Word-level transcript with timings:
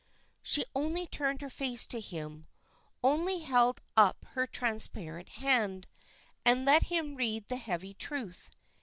She 0.41 0.65
only 0.73 1.05
turned 1.05 1.41
her 1.43 1.49
face 1.51 1.85
to 1.85 1.99
him, 1.99 2.47
only 3.03 3.37
held 3.37 3.81
up 3.95 4.25
her 4.29 4.47
transparent 4.47 5.29
hand, 5.29 5.87
and 6.43 6.65
let 6.65 6.85
him 6.85 7.13
read 7.13 7.49
the 7.49 7.57
heavy 7.57 7.93
truth. 7.93 8.49